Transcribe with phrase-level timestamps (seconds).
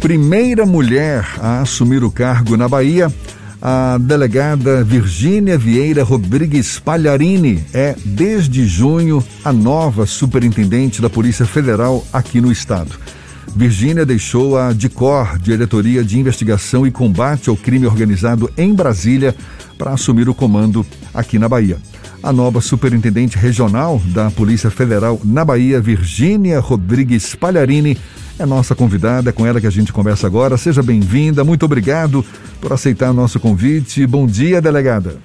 [0.00, 3.12] primeira mulher a assumir o cargo na Bahia,
[3.60, 12.06] a delegada Virgínia Vieira Rodrigues Palharini é, desde junho, a nova superintendente da Polícia Federal
[12.12, 12.92] aqui no estado.
[13.56, 19.34] Virgínia deixou a DICOR, Diretoria de Investigação e Combate ao Crime Organizado em Brasília,
[19.76, 21.78] para assumir o comando aqui na Bahia.
[22.22, 27.96] A nova superintendente regional da Polícia Federal na Bahia, Virgínia Rodrigues Palharini,
[28.38, 30.56] é nossa convidada, é com ela que a gente conversa agora.
[30.56, 32.24] Seja bem-vinda, muito obrigado
[32.60, 34.06] por aceitar nosso convite.
[34.06, 35.16] Bom dia, delegada.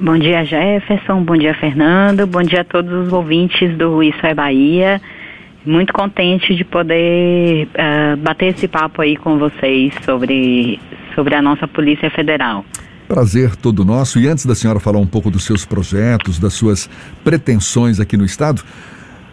[0.00, 1.22] Bom dia, Jefferson.
[1.22, 2.26] Bom dia, Fernando.
[2.26, 5.00] Bom dia a todos os ouvintes do Isso é Bahia.
[5.64, 10.80] Muito contente de poder uh, bater esse papo aí com vocês sobre,
[11.14, 12.64] sobre a nossa Polícia Federal.
[13.06, 14.18] Prazer todo nosso.
[14.18, 16.88] E antes da senhora falar um pouco dos seus projetos, das suas
[17.22, 18.62] pretensões aqui no Estado,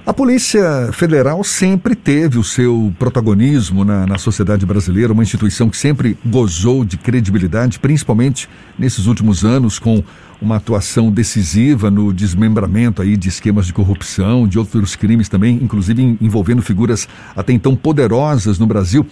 [0.09, 5.77] a Polícia Federal sempre teve o seu protagonismo na, na, sociedade brasileira, uma instituição que
[5.77, 10.03] sempre gozou de credibilidade, principalmente nesses últimos anos, com
[10.41, 16.17] uma atuação decisiva no desmembramento aí de esquemas de corrupção, de outros crimes também, inclusive
[16.19, 19.05] envolvendo figuras até então poderosas no Brasil.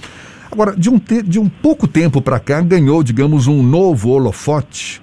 [0.52, 5.00] Agora, de um, te, de um pouco tempo para cá, ganhou, digamos, um novo holofote,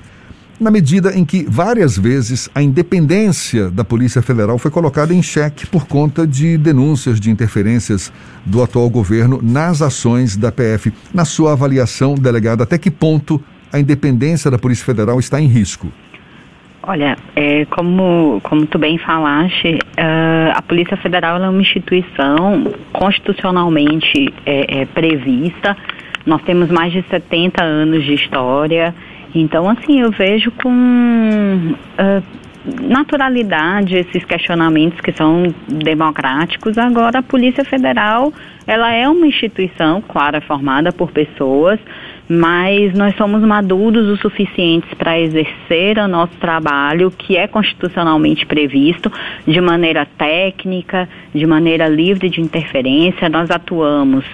[0.60, 5.66] na medida em que várias vezes a independência da Polícia Federal foi colocada em xeque
[5.66, 8.12] por conta de denúncias de interferências
[8.44, 10.92] do atual governo nas ações da PF.
[11.12, 15.91] Na sua avaliação, delegado, até que ponto a independência da Polícia Federal está em risco?
[16.86, 24.32] Olha, é, como, como tu bem falaste, uh, a Polícia Federal é uma instituição constitucionalmente
[24.44, 25.77] é, é, prevista.
[26.27, 28.94] Nós temos mais de 70 anos de história.
[29.35, 32.23] Então, assim, eu vejo com uh,
[32.65, 36.79] naturalidade esses questionamentos que são democráticos.
[36.79, 38.33] Agora, a Polícia Federal,
[38.67, 41.79] ela é uma instituição, claro, é formada por pessoas,
[42.29, 49.12] mas nós somos maduros o suficientes para exercer o nosso trabalho, que é constitucionalmente previsto,
[49.47, 53.28] de maneira técnica, de maneira livre de interferência.
[53.28, 54.25] Nós atuamos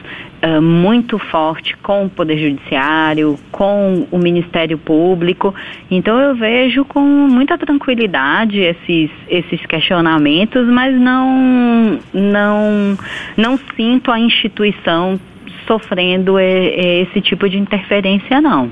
[0.42, 5.54] uh, muito forte com o Poder Judiciário, com o Ministério Público.
[5.90, 12.98] Então eu vejo com muita tranquilidade esses, esses questionamentos, mas não, não,
[13.36, 15.18] não sinto a instituição
[15.66, 18.70] sofrendo esse tipo de interferência, não.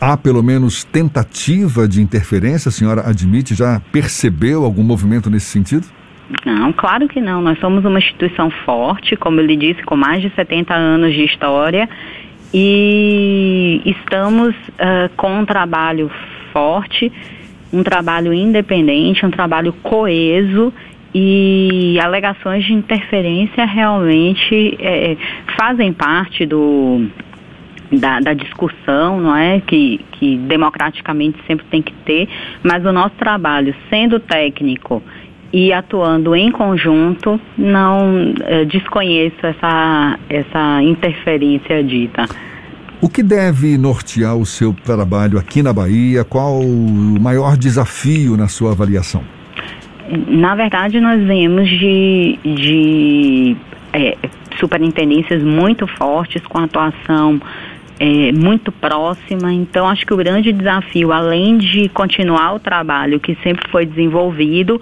[0.00, 2.68] Há pelo menos tentativa de interferência?
[2.68, 5.86] A senhora admite, já percebeu algum movimento nesse sentido?
[6.44, 7.40] Não, claro que não.
[7.40, 11.24] Nós somos uma instituição forte, como eu lhe disse, com mais de 70 anos de
[11.24, 11.88] história
[12.54, 16.10] e estamos uh, com um trabalho
[16.52, 17.10] forte,
[17.72, 20.72] um trabalho independente, um trabalho coeso
[21.14, 25.16] e alegações de interferência realmente é,
[25.58, 27.06] fazem parte do,
[27.90, 29.60] da, da, discussão, não é?
[29.60, 32.28] Que, que democraticamente sempre tem que ter,
[32.62, 35.02] mas o nosso trabalho, sendo técnico
[35.52, 42.26] e atuando em conjunto, não é, desconheço essa, essa interferência dita.
[43.00, 46.24] O que deve nortear o seu trabalho aqui na Bahia?
[46.24, 49.22] Qual o maior desafio na sua avaliação?
[50.28, 53.56] Na verdade, nós vemos de, de
[53.92, 54.16] é,
[54.58, 57.40] superintendências muito fortes, com atuação
[57.98, 59.52] é, muito próxima.
[59.52, 64.80] Então, acho que o grande desafio, além de continuar o trabalho que sempre foi desenvolvido,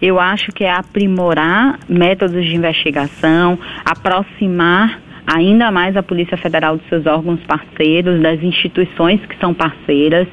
[0.00, 6.88] eu acho que é aprimorar métodos de investigação, aproximar ainda mais a Polícia Federal dos
[6.88, 10.26] seus órgãos parceiros, das instituições que são parceiras,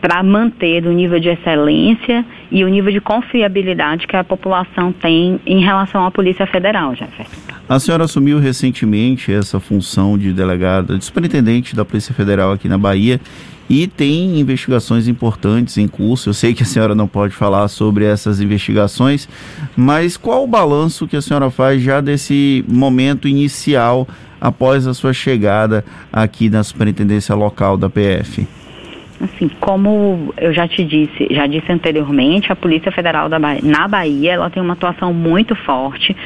[0.00, 5.40] para manter o nível de excelência e o nível de confiabilidade que a população tem
[5.44, 7.34] em relação à Polícia Federal, Jefferson.
[7.68, 12.78] A senhora assumiu recentemente essa função de delegada, de superintendente da Polícia Federal aqui na
[12.78, 13.20] Bahia
[13.68, 16.30] e tem investigações importantes em curso.
[16.30, 19.28] Eu sei que a senhora não pode falar sobre essas investigações,
[19.76, 24.08] mas qual o balanço que a senhora faz já desse momento inicial
[24.40, 28.46] após a sua chegada aqui na superintendência local da PF?
[29.20, 34.34] Assim, como eu já te disse, já disse anteriormente, a Polícia Federal da na Bahia,
[34.34, 36.16] ela tem uma atuação muito forte,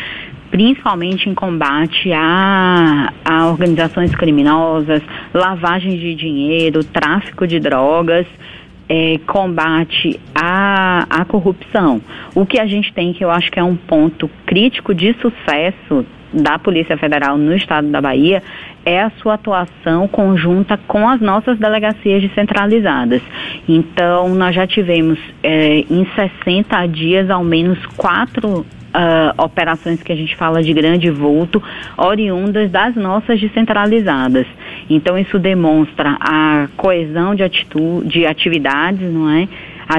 [0.52, 5.02] principalmente em combate a, a organizações criminosas,
[5.32, 8.26] lavagem de dinheiro, tráfico de drogas,
[8.86, 12.02] é, combate à, à corrupção.
[12.34, 16.04] O que a gente tem, que eu acho que é um ponto crítico de sucesso
[16.30, 18.42] da Polícia Federal no estado da Bahia
[18.84, 23.22] é a sua atuação conjunta com as nossas delegacias descentralizadas.
[23.66, 30.16] Então, nós já tivemos é, em 60 dias ao menos quatro uh, operações que a
[30.16, 31.62] gente fala de grande vulto,
[31.96, 34.46] oriundas das nossas descentralizadas.
[34.88, 39.48] Então isso demonstra a coesão de atitude, de atividades, não é?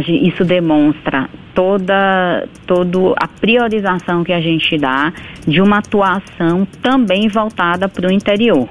[0.07, 5.13] Isso demonstra toda, toda a priorização que a gente dá
[5.47, 8.67] de uma atuação também voltada para o interior.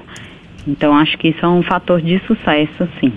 [0.67, 3.11] Então, acho que isso é um fator de sucesso, sim.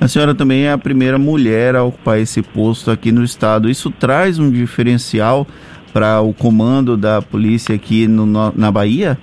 [0.00, 3.70] A senhora também é a primeira mulher a ocupar esse posto aqui no estado.
[3.70, 5.46] Isso traz um diferencial
[5.92, 9.18] para o comando da polícia aqui no, na Bahia?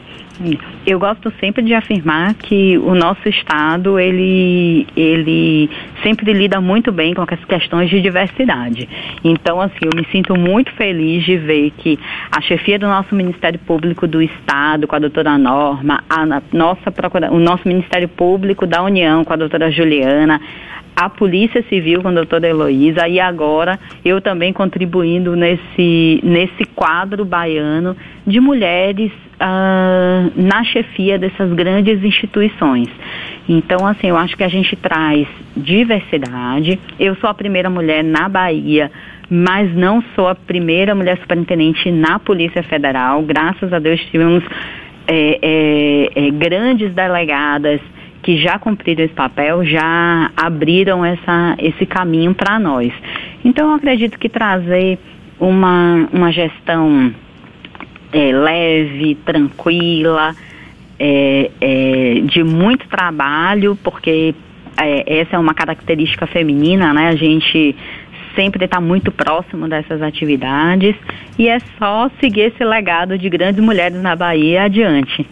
[0.86, 5.70] Eu gosto sempre de afirmar que o nosso estado ele ele
[6.04, 8.88] sempre lida muito bem com as questões de diversidade.
[9.24, 11.98] Então assim eu me sinto muito feliz de ver que
[12.30, 16.94] a chefia do nosso Ministério Público do Estado com a doutora Norma, a nossa
[17.32, 20.42] o nosso Ministério Público da União com a doutora Juliana,
[20.96, 27.26] a Polícia Civil com a doutora Heloísa e agora eu também contribuindo nesse, nesse quadro
[27.26, 27.96] baiano
[28.26, 32.88] de mulheres uh, na chefia dessas grandes instituições.
[33.48, 36.80] Então, assim, eu acho que a gente traz diversidade.
[37.00, 38.92] Eu sou a primeira mulher na Bahia
[39.28, 43.24] mas não sou a primeira mulher superintendente na Polícia Federal.
[43.24, 44.44] Graças a Deus tivemos
[45.08, 47.82] é, é, é, grandes delegadas
[48.26, 52.92] que já cumpriram esse papel, já abriram essa, esse caminho para nós.
[53.44, 54.98] Então, eu acredito que trazer
[55.40, 57.14] uma, uma gestão
[58.12, 60.36] é, leve, tranquila,
[61.00, 64.34] é, é, de muito trabalho, porque
[64.76, 67.10] é, essa é uma característica feminina, né?
[67.10, 67.76] A gente
[68.34, 70.96] sempre está muito próximo dessas atividades
[71.38, 75.28] e é só seguir esse legado de grandes mulheres na Bahia adiante.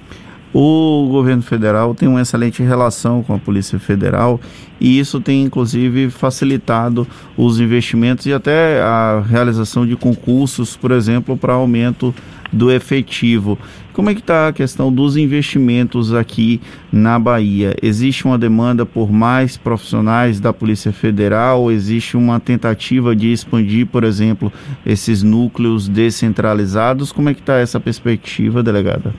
[0.53, 4.39] O governo federal tem uma excelente relação com a Polícia Federal
[4.79, 11.35] e isso tem inclusive facilitado os investimentos e até a realização de concursos, por exemplo,
[11.35, 12.13] para aumento
[12.51, 13.57] do efetivo.
[13.93, 16.61] Como é que está a questão dos investimentos aqui
[16.91, 17.75] na Bahia?
[17.81, 21.71] Existe uma demanda por mais profissionais da Polícia Federal?
[21.71, 24.53] Existe uma tentativa de expandir, por exemplo,
[24.85, 27.11] esses núcleos descentralizados?
[27.11, 29.13] Como é que está essa perspectiva, delegada?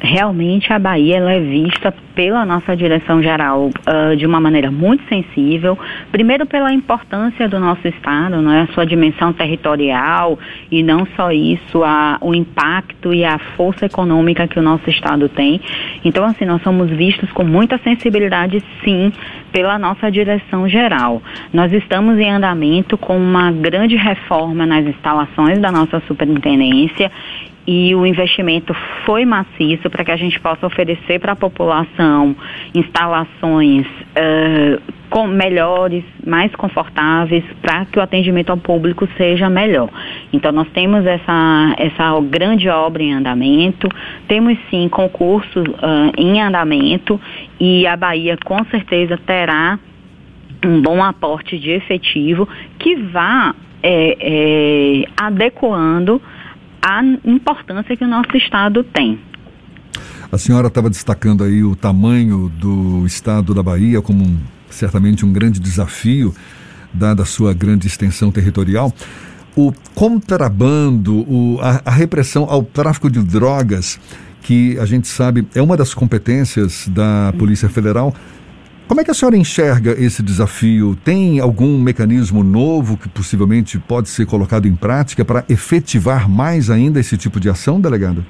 [0.00, 5.06] Realmente a Bahia ela é vista pela nossa direção geral uh, de uma maneira muito
[5.08, 5.78] sensível.
[6.10, 8.62] Primeiro pela importância do nosso estado, não é?
[8.62, 10.38] a sua dimensão territorial
[10.70, 15.28] e não só isso, a, o impacto e a força econômica que o nosso estado
[15.28, 15.60] tem.
[16.04, 19.12] Então assim nós somos vistos com muita sensibilidade, sim,
[19.52, 21.22] pela nossa direção geral.
[21.52, 27.10] Nós estamos em andamento com uma grande reforma nas instalações da nossa superintendência
[27.66, 28.74] e o investimento
[29.04, 32.34] foi maciço para que a gente possa oferecer para a população
[32.74, 34.80] instalações uh,
[35.10, 39.90] com melhores, mais confortáveis, para que o atendimento ao público seja melhor.
[40.32, 43.88] Então nós temos essa, essa grande obra em andamento,
[44.28, 47.20] temos sim concursos uh, em andamento
[47.58, 49.78] e a Bahia com certeza terá
[50.64, 52.48] um bom aporte de efetivo
[52.78, 56.20] que vá é, é, adequando
[56.82, 59.18] a importância que o nosso Estado tem.
[60.32, 64.38] A senhora estava destacando aí o tamanho do Estado da Bahia como um,
[64.70, 66.32] certamente um grande desafio,
[66.92, 68.92] dada a sua grande extensão territorial.
[69.56, 73.98] O contrabando, o, a, a repressão ao tráfico de drogas,
[74.42, 78.14] que a gente sabe é uma das competências da Polícia Federal,
[78.90, 80.96] como é que a senhora enxerga esse desafio?
[80.96, 86.98] Tem algum mecanismo novo que possivelmente pode ser colocado em prática para efetivar mais ainda
[86.98, 88.26] esse tipo de ação, delegado?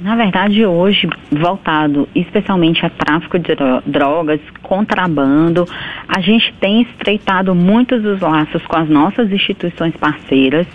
[0.00, 5.66] Na verdade, hoje, voltado especialmente a tráfico de drogas, contrabando,
[6.08, 10.66] a gente tem estreitado muitos os laços com as nossas instituições parceiras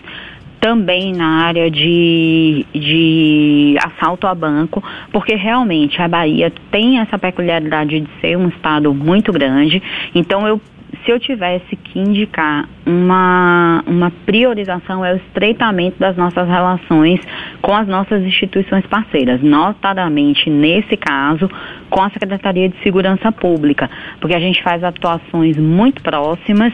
[0.64, 8.00] também na área de, de assalto a banco, porque realmente a Bahia tem essa peculiaridade
[8.00, 9.84] de ser um estado muito grande.
[10.16, 10.62] Então eu
[11.04, 17.20] se eu tivesse que indicar uma, uma priorização é o estreitamento das nossas relações
[17.62, 21.50] com as nossas instituições parceiras, notadamente nesse caso
[21.90, 23.90] com a Secretaria de Segurança Pública,
[24.22, 26.72] porque a gente faz atuações muito próximas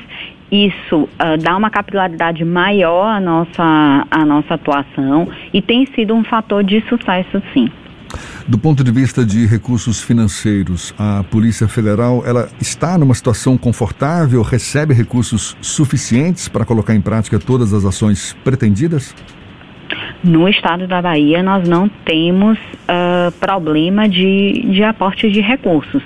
[0.52, 6.24] isso uh, dá uma capilaridade maior à nossa, à nossa atuação e tem sido um
[6.24, 7.70] fator de sucesso, sim.
[8.48, 14.42] Do ponto de vista de recursos financeiros, a Polícia Federal ela está numa situação confortável,
[14.42, 19.14] recebe recursos suficientes para colocar em prática todas as ações pretendidas?
[20.24, 26.04] No estado da Bahia, nós não temos uh, problema de, de aporte de recursos.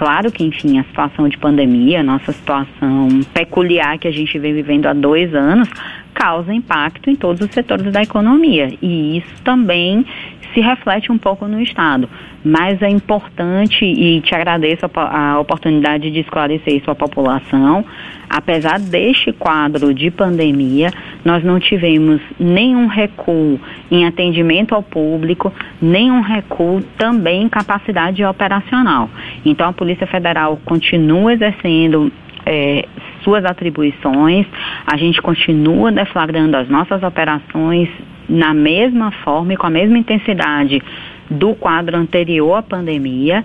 [0.00, 4.54] Claro que, enfim, a situação de pandemia, a nossa situação peculiar que a gente vem
[4.54, 5.68] vivendo há dois anos,
[6.14, 8.72] causa impacto em todos os setores da economia.
[8.80, 10.06] E isso também
[10.54, 12.08] se reflete um pouco no Estado.
[12.42, 17.84] Mas é importante, e te agradeço a, a oportunidade de esclarecer isso à população,
[18.28, 20.90] apesar deste quadro de pandemia,
[21.24, 25.52] nós não tivemos nenhum recuo em atendimento ao público,
[25.82, 29.10] nenhum recuo também em capacidade operacional.
[29.44, 32.12] Então a Polícia Federal continua exercendo
[32.46, 32.86] é,
[33.22, 34.46] suas atribuições,
[34.86, 37.88] a gente continua deflagrando as nossas operações
[38.28, 40.82] na mesma forma e com a mesma intensidade
[41.28, 43.44] do quadro anterior à pandemia.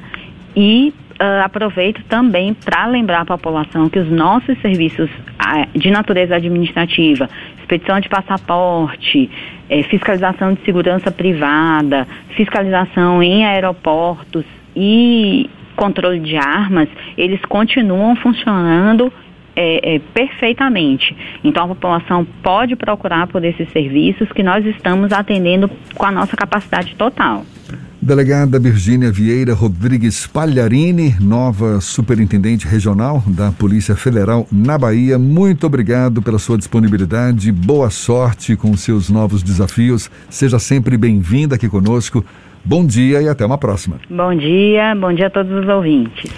[0.55, 6.35] E uh, aproveito também para lembrar a população que os nossos serviços uh, de natureza
[6.35, 9.29] administrativa, expedição de passaporte,
[9.69, 19.11] eh, fiscalização de segurança privada, fiscalização em aeroportos e controle de armas, eles continuam funcionando
[19.55, 21.15] é, é, perfeitamente.
[21.43, 26.35] Então a população pode procurar por esses serviços que nós estamos atendendo com a nossa
[26.35, 27.45] capacidade total.
[28.01, 36.21] Delegada Virgínia Vieira Rodrigues Palharini, nova superintendente regional da Polícia Federal na Bahia, muito obrigado
[36.21, 42.23] pela sua disponibilidade, boa sorte com seus novos desafios, seja sempre bem-vinda aqui conosco.
[42.67, 43.97] Bom dia e até uma próxima.
[44.09, 46.31] Bom dia, bom dia a todos os ouvintes.